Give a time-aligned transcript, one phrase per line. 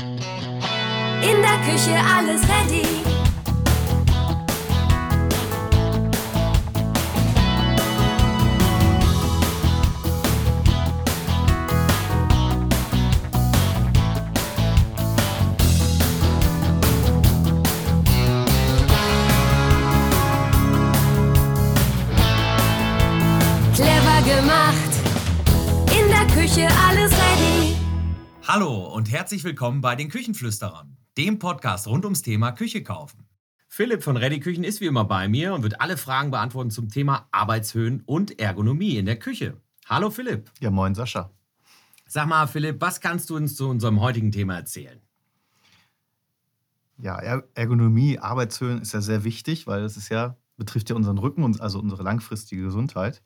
[0.00, 2.86] In der Küche alles ready.
[23.74, 24.74] Clever gemacht.
[25.92, 27.89] In der Küche alles ready.
[28.52, 33.28] Hallo und herzlich willkommen bei den Küchenflüsterern, dem Podcast rund ums Thema Küche kaufen.
[33.68, 36.88] Philipp von Ready Küchen ist wie immer bei mir und wird alle Fragen beantworten zum
[36.88, 39.56] Thema Arbeitshöhen und Ergonomie in der Küche.
[39.86, 40.50] Hallo Philipp.
[40.58, 41.30] Ja, moin Sascha.
[42.08, 44.98] Sag mal Philipp, was kannst du uns zu unserem heutigen Thema erzählen?
[46.98, 51.18] Ja, Er- Ergonomie, Arbeitshöhen ist ja sehr wichtig, weil es ist ja, betrifft ja unseren
[51.18, 53.22] Rücken, und also unsere langfristige Gesundheit.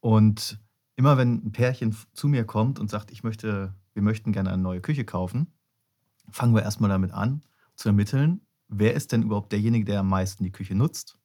[0.00, 0.58] Und
[0.98, 4.60] immer wenn ein Pärchen zu mir kommt und sagt, ich möchte, wir möchten gerne eine
[4.60, 5.46] neue Küche kaufen,
[6.32, 7.42] fangen wir erstmal damit an,
[7.76, 11.16] zu ermitteln, wer ist denn überhaupt derjenige, der am meisten die Küche nutzt?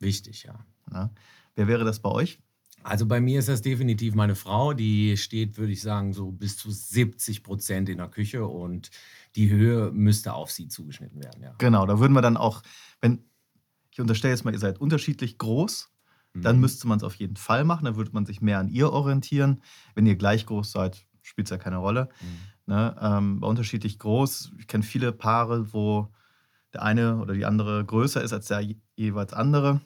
[0.00, 0.66] Wichtig, ja.
[0.92, 1.10] Ja?
[1.54, 2.40] Wer wäre das bei euch?
[2.82, 6.58] Also bei mir ist das definitiv meine Frau, die steht, würde ich sagen, so bis
[6.58, 8.90] zu 70 Prozent in der Küche und
[9.34, 11.54] die Höhe müsste auf sie zugeschnitten werden, ja.
[11.56, 12.62] Genau, da würden wir dann auch,
[13.00, 13.24] wenn,
[13.90, 15.89] ich unterstelle jetzt mal, ihr seid unterschiedlich groß,
[16.34, 16.60] dann Mhm.
[16.62, 17.84] müsste man es auf jeden Fall machen.
[17.84, 19.62] Dann würde man sich mehr an ihr orientieren.
[19.94, 22.08] Wenn ihr gleich groß seid, spielt es ja keine Rolle.
[22.20, 22.72] Mhm.
[22.74, 22.96] Ne?
[23.00, 26.08] Ähm, unterschiedlich groß, ich kenne viele Paare, wo
[26.72, 29.80] der eine oder die andere größer ist als der je- jeweils andere.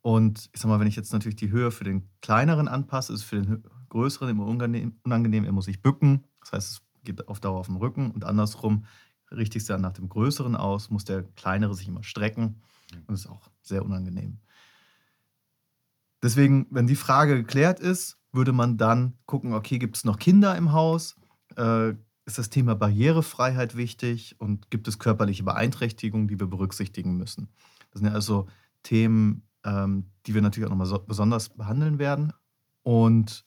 [0.00, 3.20] Und ich sag mal, wenn ich jetzt natürlich die Höhe für den kleineren anpasse, ist
[3.20, 5.44] es für den größeren immer unangenehm, unangenehm.
[5.44, 6.24] Er muss sich bücken.
[6.40, 8.10] Das heißt, es geht auf Dauer auf den Rücken.
[8.12, 8.84] Und andersrum
[9.32, 12.62] richtet es dann nach dem größeren aus, muss der kleinere sich immer strecken.
[12.94, 14.38] Und das ist auch sehr unangenehm.
[16.22, 20.56] Deswegen, wenn die Frage geklärt ist, würde man dann gucken, okay, gibt es noch Kinder
[20.56, 21.16] im Haus?
[21.56, 21.90] Äh,
[22.26, 24.36] ist das Thema Barrierefreiheit wichtig?
[24.38, 27.48] Und gibt es körperliche Beeinträchtigungen, die wir berücksichtigen müssen?
[27.90, 28.48] Das sind ja also
[28.82, 32.32] Themen, ähm, die wir natürlich auch nochmal so, besonders behandeln werden.
[32.82, 33.44] Und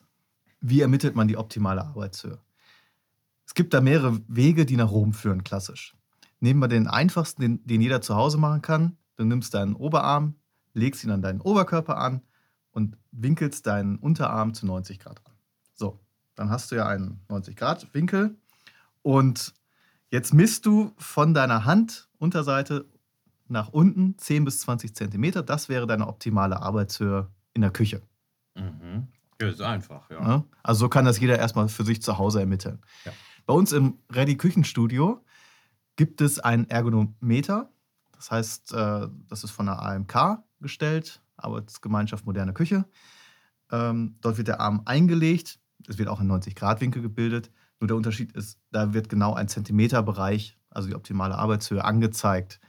[0.60, 2.40] wie ermittelt man die optimale Arbeitshöhe?
[3.46, 5.96] Es gibt da mehrere Wege, die nach Rom führen, klassisch.
[6.40, 8.98] Nehmen wir den einfachsten, den, den jeder zu Hause machen kann.
[9.16, 10.36] Du nimmst deinen Oberarm,
[10.74, 12.22] legst ihn an deinen Oberkörper an
[12.74, 15.34] und winkelst deinen Unterarm zu 90 Grad an.
[15.74, 16.00] So,
[16.36, 18.36] dann hast du ja einen 90 Grad Winkel
[19.02, 19.54] und
[20.10, 22.86] jetzt misst du von deiner Handunterseite
[23.48, 25.44] nach unten 10 bis 20 Zentimeter.
[25.44, 28.02] Das wäre deine optimale Arbeitshöhe in der Küche.
[28.56, 29.08] Mhm.
[29.40, 30.22] Ja, ist einfach, ja.
[30.22, 30.44] Ne?
[30.62, 32.80] Also so kann das jeder erstmal für sich zu Hause ermitteln.
[33.06, 33.12] Ja.
[33.46, 35.24] Bei uns im Ready Küchenstudio
[35.96, 37.70] gibt es ein Ergonometer.
[38.14, 42.86] Das heißt, äh, das ist von der AMK gestellt, Arbeitsgemeinschaft Moderne Küche.
[43.72, 45.60] Ähm, dort wird der Arm eingelegt.
[45.88, 47.52] Es wird auch ein 90-Grad-Winkel gebildet.
[47.80, 52.60] Nur der Unterschied ist, da wird genau ein Zentimeterbereich, also die optimale Arbeitshöhe, angezeigt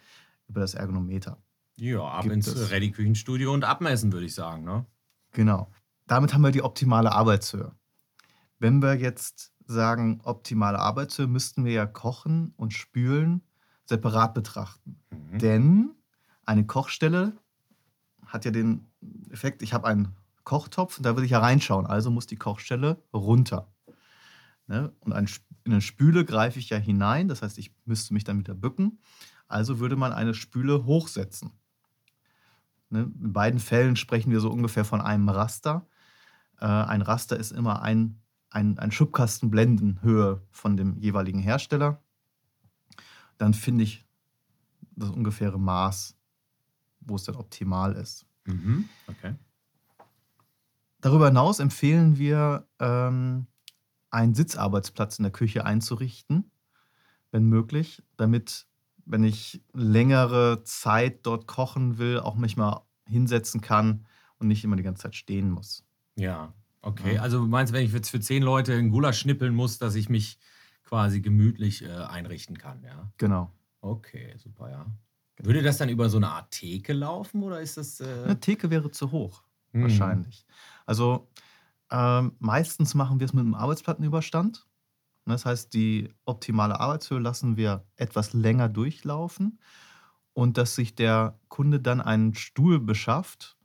[0.49, 1.39] über das Ergonometer.
[1.77, 2.71] Ja, ab Gibt ins.
[2.71, 4.87] Ready Küchenstudio und abmessen, würde ich sagen, ne?
[5.33, 5.71] Genau.
[6.07, 7.73] Damit haben wir die optimale Arbeitshöhe.
[8.59, 13.43] Wenn wir jetzt sagen, optimale Arbeitshöhe, müssten wir ja Kochen und Spülen
[13.85, 15.01] separat betrachten.
[15.11, 15.39] Mhm.
[15.39, 15.91] Denn
[16.45, 17.37] eine Kochstelle
[18.35, 18.87] hat ja den
[19.31, 21.87] Effekt, ich habe einen Kochtopf und da will ich ja reinschauen.
[21.87, 23.73] Also muss die Kochstelle runter.
[24.67, 24.93] Ne?
[25.01, 25.29] Und ein,
[25.65, 28.99] in eine Spüle greife ich ja hinein, das heißt, ich müsste mich dann wieder bücken.
[29.47, 31.53] Also würde man eine Spüle hochsetzen.
[32.91, 33.11] Ne?
[33.21, 35.87] In beiden Fällen sprechen wir so ungefähr von einem Raster.
[36.61, 42.03] Äh, ein Raster ist immer ein, ein, ein Schubkasten Blendenhöhe von dem jeweiligen Hersteller.
[43.39, 44.05] Dann finde ich
[44.97, 46.17] das ungefähre Maß,
[47.07, 48.27] wo es dann optimal ist.
[48.45, 48.89] Mhm.
[49.07, 49.35] Okay.
[51.01, 53.47] Darüber hinaus empfehlen wir, ähm,
[54.11, 56.51] einen Sitzarbeitsplatz in der Küche einzurichten,
[57.33, 58.67] wenn möglich, damit,
[59.05, 64.07] wenn ich längere Zeit dort kochen will, auch mich mal hinsetzen kann
[64.39, 65.85] und nicht immer die ganze Zeit stehen muss.
[66.15, 67.17] Ja, okay.
[67.17, 67.23] Ja.
[67.23, 70.09] Also du meinst, wenn ich jetzt für zehn Leute einen Gulasch schnippeln muss, dass ich
[70.09, 70.39] mich
[70.85, 73.13] quasi gemütlich äh, einrichten kann, ja?
[73.19, 73.51] Genau.
[73.81, 74.87] Okay, super, ja.
[75.43, 78.01] Würde das dann über so eine Art Theke laufen oder ist das.
[78.01, 79.43] Äh, Eine Theke wäre zu hoch,
[79.73, 79.83] hm.
[79.83, 80.47] wahrscheinlich.
[80.87, 81.29] Also
[81.91, 84.67] ähm, meistens machen wir es mit einem Arbeitsplattenüberstand.
[85.27, 89.59] Das heißt, die optimale Arbeitshöhe lassen wir etwas länger durchlaufen
[90.35, 93.57] und dass sich der Kunde dann einen Stuhl beschafft,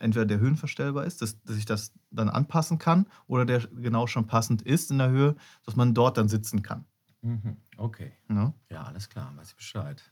[0.00, 4.26] entweder der höhenverstellbar ist, dass, dass ich das dann anpassen kann oder der genau schon
[4.26, 6.84] passend ist in der Höhe, dass man dort dann sitzen kann.
[7.22, 7.58] Mhm.
[7.76, 8.12] Okay.
[8.28, 8.54] Ne?
[8.70, 10.02] Ja, alles klar, weiß ich Bescheid.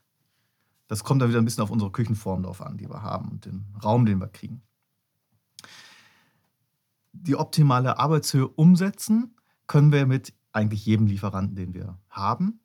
[0.89, 3.45] Das kommt dann wieder ein bisschen auf unsere Küchenform drauf an, die wir haben und
[3.45, 4.63] den Raum, den wir kriegen.
[7.13, 9.37] Die optimale Arbeitshöhe umsetzen
[9.67, 12.61] können wir mit eigentlich jedem Lieferanten, den wir haben.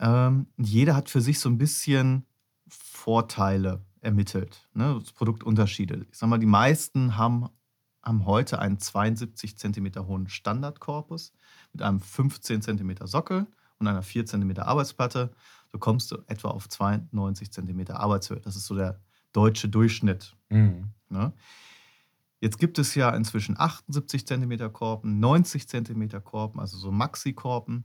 [0.00, 2.26] Ähm, jeder hat für sich so ein bisschen
[2.68, 5.00] Vorteile ermittelt, ne?
[5.14, 6.06] Produktunterschiede.
[6.10, 7.48] Ich sag mal, die meisten haben,
[8.02, 11.32] haben heute einen 72 cm hohen Standardkorpus
[11.72, 13.46] mit einem 15 cm Sockel
[13.80, 15.30] und einer 4 cm Arbeitsplatte.
[15.72, 18.40] So kommst du etwa auf 92 cm Arbeitshöhe.
[18.40, 19.00] Das ist so der
[19.32, 20.36] deutsche Durchschnitt.
[20.50, 20.90] Mhm.
[21.08, 21.32] Ne?
[22.40, 27.84] Jetzt gibt es ja inzwischen 78 cm Korpen, 90 cm Korpen, also so Maxi-Korpen.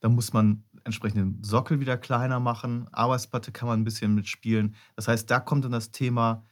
[0.00, 2.88] Da muss man entsprechend den Sockel wieder kleiner machen.
[2.90, 4.74] Arbeitsplatte kann man ein bisschen mitspielen.
[4.96, 6.44] Das heißt, da kommt dann das Thema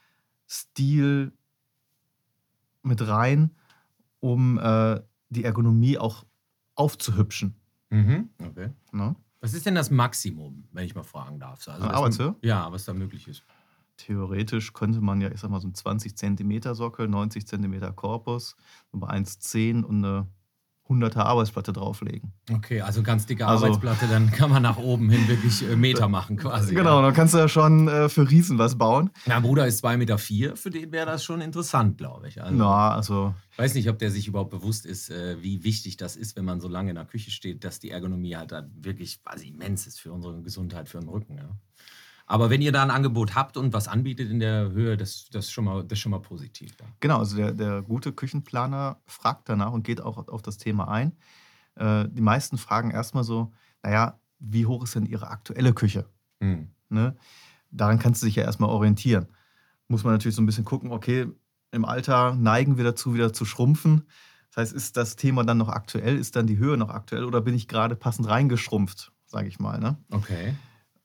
[0.49, 1.32] Stil
[2.82, 3.56] mit rein,
[4.21, 5.00] um äh,
[5.31, 6.25] die Ergonomie auch
[6.75, 7.59] aufzuhübschen.
[7.90, 8.31] Mhm.
[8.42, 8.70] Okay.
[8.92, 9.14] Ne?
[9.40, 11.58] Was ist denn das Maximum, wenn ich mal fragen darf?
[11.66, 12.37] Also An das- Arbeitshöhe?
[12.42, 13.42] Ja, was da möglich ist.
[13.96, 18.56] Theoretisch könnte man ja, ich sag mal, so einen 20 cm Sockel, 90 cm Korpus,
[18.92, 20.26] über 1,10 und eine
[20.90, 22.32] 100er Arbeitsplatte drauflegen.
[22.52, 26.08] Okay, also ganz dicke Also- Arbeitsplatte, dann kann man nach oben hin wirklich äh, Meter
[26.08, 26.75] machen quasi.
[26.75, 27.02] genau, Ja.
[27.06, 29.10] dann kannst du ja schon äh, für Riesen was bauen.
[29.26, 32.42] Mein Bruder ist 2,4 Meter, vier, für den wäre das schon interessant, glaube ich.
[32.42, 35.96] Also, Na, also Ich weiß nicht, ob der sich überhaupt bewusst ist, äh, wie wichtig
[35.96, 38.66] das ist, wenn man so lange in der Küche steht, dass die Ergonomie halt da
[38.75, 41.36] wirklich quasi immens ist für unsere Gesundheit, für den Rücken.
[41.36, 41.50] Ja.
[42.31, 45.47] Aber wenn ihr da ein Angebot habt und was anbietet in der Höhe, das, das,
[45.47, 46.71] ist, schon mal, das schon mal positiv.
[46.79, 46.87] Ja.
[47.00, 51.11] Genau, also der, der gute Küchenplaner fragt danach und geht auch auf das Thema ein.
[51.75, 56.09] Äh, die meisten fragen erstmal so, naja, wie hoch ist denn Ihre aktuelle Küche?
[56.41, 56.71] Hm.
[56.88, 57.17] Ne?
[57.73, 59.27] Daran kannst du dich ja erstmal orientieren.
[59.88, 61.27] Muss man natürlich so ein bisschen gucken, okay,
[61.73, 64.06] im Alter neigen wir dazu, wieder zu schrumpfen.
[64.50, 66.17] Das heißt, ist das Thema dann noch aktuell?
[66.17, 69.81] Ist dann die Höhe noch aktuell oder bin ich gerade passend reingeschrumpft, sage ich mal.
[69.81, 69.97] Ne?
[70.12, 70.55] Okay.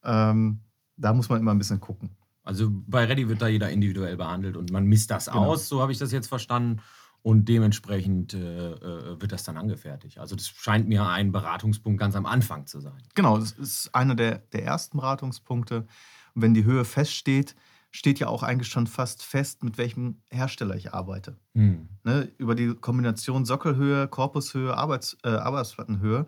[0.04, 0.60] Ähm,
[0.98, 2.16] da muss man immer ein bisschen gucken.
[2.44, 5.46] Also bei Ready wird da jeder individuell behandelt und man misst das Genau.
[5.46, 6.82] aus, so habe ich das jetzt verstanden.
[7.24, 10.20] Und dementsprechend äh, äh, wird das dann angefertigt.
[10.20, 13.02] Also das scheint mir ein Beratungspunkt ganz am Anfang zu sein.
[13.16, 15.88] Genau, das ist einer der, der ersten Beratungspunkte.
[16.36, 17.56] Und wenn die Höhe feststeht,
[17.90, 21.36] steht ja auch eigentlich schon fast fest, mit welchem Hersteller ich arbeite.
[21.56, 21.90] Hm.
[22.04, 22.32] Ne?
[22.38, 26.28] Über die Kombination Sockelhöhe, Korpushöhe, Arbeits, äh, Arbeitsplattenhöhe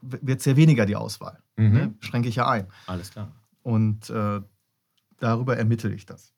[0.00, 1.42] wird sehr weniger die Auswahl.
[1.56, 1.72] Mhm.
[1.72, 1.94] Ne?
[2.00, 2.68] Schränke ich ja ein.
[2.86, 3.32] Alles klar.
[3.62, 4.40] Und äh,
[5.18, 6.32] darüber ermittle ich das.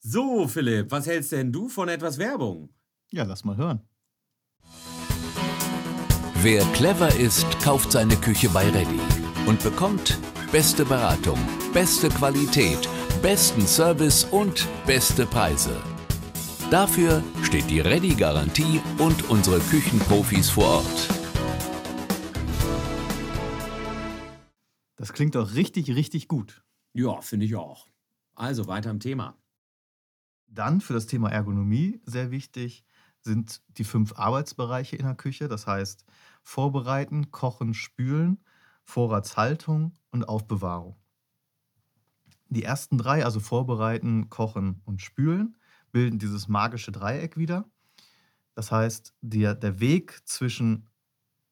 [0.00, 2.70] So, Philipp, was hältst denn du von etwas Werbung?
[3.10, 3.80] Ja, lass mal hören.
[6.40, 9.00] Wer clever ist, kauft seine Küche bei Ready
[9.46, 10.18] und bekommt
[10.52, 11.38] beste Beratung,
[11.72, 12.88] beste Qualität,
[13.22, 15.76] besten Service und beste Preise.
[16.70, 21.17] Dafür steht die Ready-Garantie und unsere Küchenprofis vor Ort.
[25.18, 26.62] Klingt doch richtig, richtig gut.
[26.92, 27.88] Ja, finde ich auch.
[28.36, 29.36] Also weiter im Thema.
[30.46, 32.84] Dann für das Thema Ergonomie sehr wichtig
[33.20, 35.48] sind die fünf Arbeitsbereiche in der Küche.
[35.48, 36.04] Das heißt
[36.44, 38.38] Vorbereiten, Kochen, Spülen,
[38.84, 40.94] Vorratshaltung und Aufbewahrung.
[42.48, 45.56] Die ersten drei, also Vorbereiten, Kochen und Spülen,
[45.90, 47.68] bilden dieses magische Dreieck wieder.
[48.54, 50.88] Das heißt, der, der Weg zwischen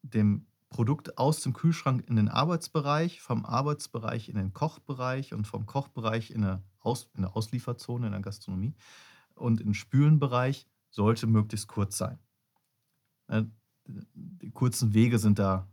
[0.03, 5.65] dem Produkt aus dem Kühlschrank in den Arbeitsbereich, vom Arbeitsbereich in den Kochbereich und vom
[5.65, 8.75] Kochbereich in eine, aus, Auslieferzone in der Gastronomie
[9.35, 12.19] und im Spülenbereich sollte möglichst kurz sein.
[13.27, 13.43] Äh,
[13.85, 15.67] Die kurzen Wege sind da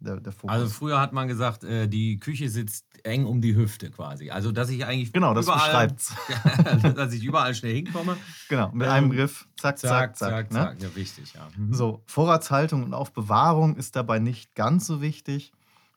[0.00, 0.50] der, der Fokus.
[0.54, 4.30] Also früher hat man gesagt, äh, die Küche sitzt eng um die Hüfte quasi.
[4.30, 8.16] Also dass ich eigentlich genau, das überall, beschreibt dass ich überall schnell hinkomme.
[8.48, 10.30] Genau, mit Ähm, einem Griff, zack, zack, zack.
[10.30, 10.58] zack, ne?
[10.58, 10.82] zack.
[10.82, 11.48] Ja, wichtig, ja.
[11.56, 11.72] Mhm.
[11.72, 15.52] So, Vorratshaltung und Aufbewahrung ist dabei nicht ganz so wichtig.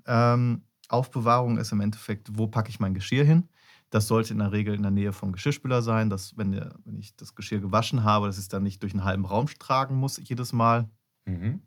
[0.05, 3.50] Ähm, Aufbewahrung ist im Endeffekt, wo packe ich mein Geschirr hin?
[3.91, 6.97] Das sollte in der Regel in der Nähe vom Geschirrspüler sein, dass wenn, der, wenn
[6.97, 9.95] ich das Geschirr gewaschen habe, dass ich es dann nicht durch einen halben Raum tragen
[9.95, 10.89] muss jedes Mal.
[11.25, 11.62] Mhm.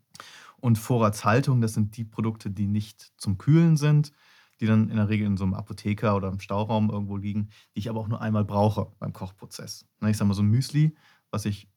[0.62, 4.12] Und Vorratshaltung, das sind die Produkte, die nicht zum Kühlen sind,
[4.60, 7.80] die dann in der Regel in so einem Apotheker oder im Stauraum irgendwo liegen, die
[7.80, 9.84] ich aber auch nur einmal brauche beim Kochprozess.
[9.98, 10.94] Ne, Ich sage mal so ein Müsli,
[11.32, 11.68] was ich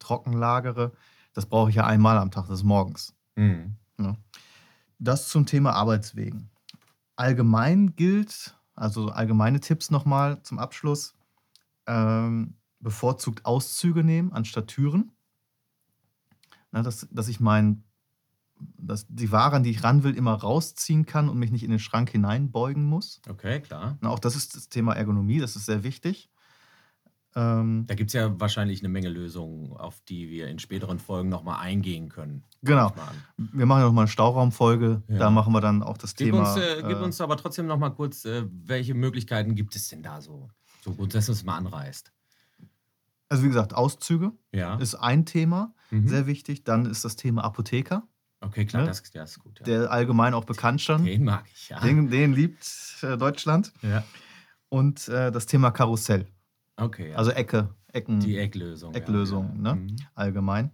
[0.00, 0.90] trocken lagere,
[1.34, 3.14] das brauche ich ja einmal am Tag, ist morgens.
[3.36, 3.76] Mhm.
[4.98, 6.50] Das zum Thema Arbeitswegen.
[7.14, 11.14] Allgemein gilt, also allgemeine Tipps nochmal zum Abschluss,
[11.86, 15.12] ähm, bevorzugt Auszüge nehmen anstatt Türen.
[16.72, 17.84] Na, dass, dass ich mein,
[18.78, 21.70] dass die Ware, an die ich ran will, immer rausziehen kann und mich nicht in
[21.70, 23.20] den Schrank hineinbeugen muss.
[23.28, 23.96] Okay, klar.
[24.00, 26.28] Na, auch das ist das Thema Ergonomie, das ist sehr wichtig.
[27.34, 31.30] Ähm, Da gibt es ja wahrscheinlich eine Menge Lösungen, auf die wir in späteren Folgen
[31.30, 32.44] nochmal eingehen können.
[32.62, 32.92] genau.
[33.38, 35.18] Wir machen ja nochmal eine Stauraumfolge, Ja.
[35.18, 36.52] da machen wir dann auch das Gib, Thema.
[36.52, 39.88] uns, äh, gib äh, uns aber trotzdem noch mal kurz, äh, welche Möglichkeiten gibt es
[39.88, 40.50] denn da so?
[40.84, 42.12] So gut, dass du es mal anreißt.
[43.30, 44.74] also wie gesagt, Auszüge Ja.
[44.76, 45.74] ist ein Thema.
[45.90, 46.08] Mhm.
[46.08, 46.64] Sehr wichtig.
[46.64, 48.06] Dann ist das Thema Apotheker.
[48.42, 48.88] Okay, klar, Ne?
[48.88, 49.60] das, das ist gut.
[49.60, 49.64] Ja.
[49.64, 51.04] Der allgemein auch bekannt schon.
[51.04, 51.80] Den mag ich, ja.
[51.80, 52.66] Den, den liebt
[53.02, 53.72] äh, Deutschland.
[53.82, 54.04] ja.
[54.68, 56.26] Und äh, das Thema Karussell.
[56.76, 57.16] Okay, ja.
[57.16, 58.94] Also Ecke, Ecken die Ecklösung.
[58.94, 59.74] Ecklösung, ja.
[59.74, 59.74] ne?
[59.74, 59.96] Mhm.
[60.14, 60.70] allgemein.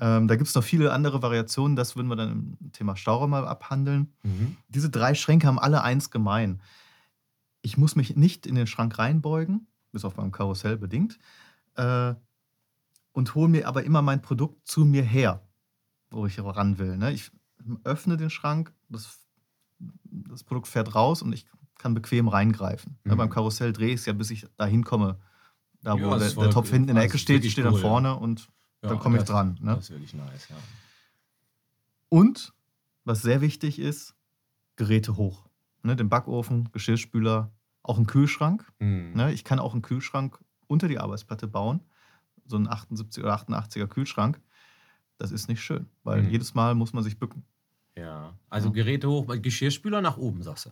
[0.00, 3.30] Ähm, da gibt es noch viele andere Variationen, das würden wir dann im Thema Stauraum
[3.30, 4.12] mal abhandeln.
[4.22, 4.56] Mhm.
[4.68, 6.62] Diese drei Schränke haben alle eins gemein.
[7.62, 11.18] Ich muss mich nicht in den Schrank reinbeugen, bis auf beim Karussell bedingt,
[11.76, 12.14] äh,
[13.12, 15.42] und hole mir aber immer mein Produkt zu mir her,
[16.10, 16.96] wo ich ran will.
[16.96, 17.12] Ne?
[17.12, 17.30] Ich
[17.84, 19.18] öffne den Schrank, das,
[19.78, 21.46] das Produkt fährt raus und ich
[21.78, 22.98] kann bequem reingreifen.
[23.04, 23.14] Ne?
[23.14, 23.18] Mhm.
[23.18, 25.18] Beim Karussell drehe ich es ja, bis ich da hinkomme.
[25.82, 27.74] Da, wo Ja, das der, der Topf hinten in der Also, Ecke steht, steht dann
[27.74, 27.88] cool, ja.
[27.88, 28.48] vorne und
[28.82, 29.58] Ja, dann komme ich dran.
[29.60, 29.74] Ne?
[29.76, 30.56] Das ist wirklich nice, ja.
[32.08, 32.52] Und,
[33.04, 34.14] was sehr wichtig ist,
[34.76, 35.44] Geräte hoch.
[35.82, 38.70] Ne, den Backofen, Geschirrspüler, auch einen Kühlschrank.
[38.80, 39.12] Mhm.
[39.14, 41.80] Ne, ich kann auch einen Kühlschrank unter die Arbeitsplatte bauen.
[42.44, 44.40] So einen 78 oder 88er Kühlschrank.
[45.18, 46.30] Das ist nicht schön, weil Mhm.
[46.30, 47.44] jedes Mal muss man sich bücken.
[47.96, 48.34] Ja.
[48.48, 48.70] Also.
[48.70, 50.70] Geräte hoch, Geschirrspüler nach oben, sagst du.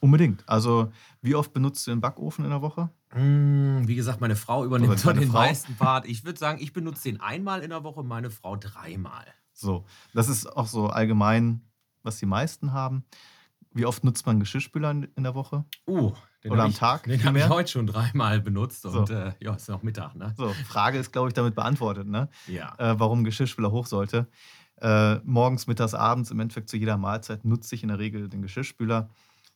[0.00, 0.48] Unbedingt.
[0.48, 0.92] Also,
[1.22, 2.88] wie oft benutzt du den Backofen in der Woche?
[3.16, 5.38] Mm, Wie gesagt, meine Frau übernimmt deine den Frau?
[5.40, 6.06] meisten Part.
[6.06, 9.24] Ich würde sagen, ich benutze den einmal in der Woche, meine Frau dreimal.
[9.54, 11.62] So, das ist auch so allgemein,
[12.04, 13.02] was die meisten haben.
[13.72, 15.64] Wie oft nutzt man Geschirrspüler in der Woche?
[15.88, 16.12] Uh,
[16.44, 18.90] den Oder am ich, Tag Den habe ich heute schon dreimal benutzt So.
[18.90, 20.34] und äh, ja, ist noch Mittag, ne?
[20.36, 22.28] So, Frage ist, glaube ich, damit beantwortet, ne?
[22.46, 22.74] Ja.
[22.78, 24.28] äh, warum Geschirrspüler hoch sollte.
[24.80, 28.42] Äh, morgens, mittags, abends, im Endeffekt zu jeder Mahlzeit nutze ich in der Regel den
[28.42, 29.10] Geschirrspüler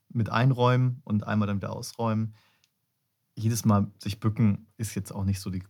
[0.08, 2.34] mit einräumen und einmal dann wieder ausräumen.
[3.36, 5.62] Jedes Mal sich bücken ist jetzt auch nicht so die,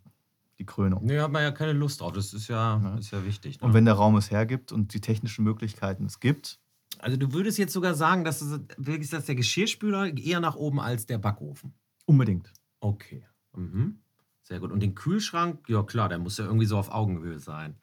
[0.59, 1.05] die Krönung.
[1.05, 2.13] Nee, hat man ja keine Lust drauf.
[2.13, 2.95] Das ist ja, Ja.
[2.97, 3.61] ist ja wichtig.
[3.61, 3.67] Ne?
[3.67, 6.59] Und wenn der Raum es hergibt und die technischen Möglichkeiten es gibt,
[6.99, 10.81] also du würdest jetzt sogar sagen, dass, es, wirklich, dass der Geschirrspüler eher nach oben
[10.81, 11.75] als der Backofen.
[12.07, 12.53] unbedingt.
[12.81, 13.27] Okay.
[13.55, 13.99] Mhm.
[14.43, 14.73] Sehr gut.
[14.73, 17.77] Und den Kühlschrank, ja klar, der muss ja irgendwie so auf Augenhöhe sein.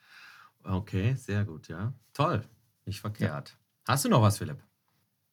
[0.63, 1.94] Okay, sehr gut, ja.
[2.13, 2.44] Toll.
[2.86, 3.58] Nicht verkehrt.
[3.88, 4.63] Hast du noch was, Philipp?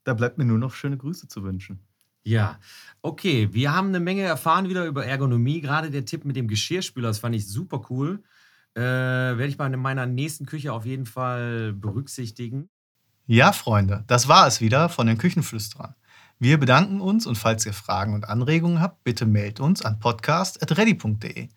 [0.04, 1.80] Da bleibt mir nur noch schöne Grüße zu wünschen.
[2.22, 2.58] Ja,
[3.02, 3.48] okay.
[3.52, 5.60] Wir haben eine Menge erfahren wieder über Ergonomie.
[5.60, 8.22] Gerade der Tipp mit dem Geschirrspüler, das fand ich super cool.
[8.74, 12.68] Äh, werde ich bei meiner nächsten Küche auf jeden Fall berücksichtigen.
[13.28, 15.96] Ja, Freunde, das war es wieder von den Küchenflüsterern.
[16.38, 21.48] Wir bedanken uns und falls ihr Fragen und Anregungen habt, bitte meldet uns an podcast.ready.de.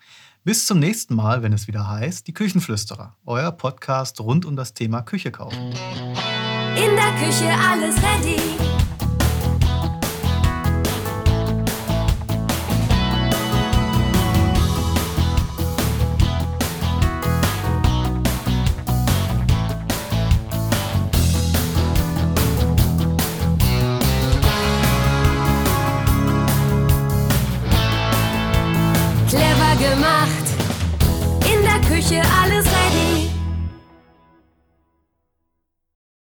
[0.44, 4.74] Bis zum nächsten Mal, wenn es wieder heißt, die Küchenflüsterer, euer Podcast rund um das
[4.74, 5.74] Thema Küche kaufen.
[6.76, 8.59] In der Küche alles ready.